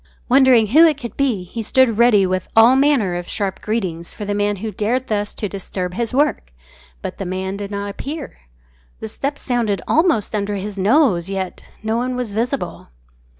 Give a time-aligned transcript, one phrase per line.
[0.27, 4.25] Wondering who it could be, he stood ready with all manner of sharp greetings for
[4.25, 6.51] the man who dared thus to disturb his work.
[7.03, 8.39] But the man did not appear.
[8.99, 12.87] The steps sounded almost under his nose, yet no one was visible.